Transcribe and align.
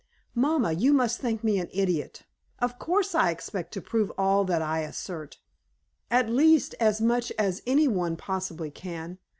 "Mamma 0.33 0.71
you 0.71 0.93
must 0.93 1.19
think 1.19 1.43
me 1.43 1.59
an 1.59 1.69
idiot. 1.71 2.23
Of 2.57 2.79
course, 2.79 3.13
I 3.13 3.29
expect 3.29 3.71
to 3.75 3.81
prove 3.81 4.11
all 4.17 4.43
that 4.45 4.59
I 4.59 4.79
assert 4.79 5.37
at 6.09 6.27
least, 6.27 6.73
as 6.79 6.99
much 6.99 7.31
as 7.37 7.61
any 7.67 7.87
one 7.87 8.17
possibly 8.17 8.71
can. 8.71 9.19